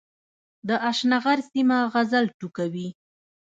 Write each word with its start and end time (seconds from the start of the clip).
د 0.67 0.69
اشنغر 0.89 1.39
سيمه 1.51 1.77
غزل 1.93 2.25
ټوکوي 2.39 2.87